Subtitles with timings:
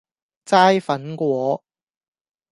[0.45, 1.63] 齋粉果